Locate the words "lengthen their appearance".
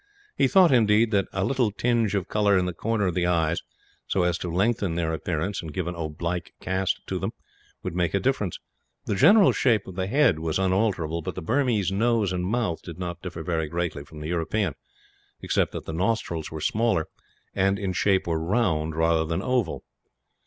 4.51-5.61